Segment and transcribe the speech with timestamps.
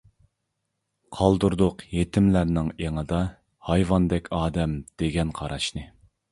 [1.19, 3.21] قالدۇردۇق يېتىملەرنىڭ ئېڭىدا،
[3.69, 5.89] ھايۋاندەك ئادەم دېگەن قاراشنى.